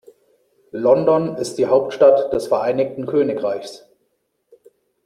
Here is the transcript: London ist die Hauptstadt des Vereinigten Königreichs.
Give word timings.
London 0.71 1.35
ist 1.35 1.59
die 1.59 1.67
Hauptstadt 1.67 2.33
des 2.33 2.47
Vereinigten 2.47 3.05
Königreichs. 3.05 3.85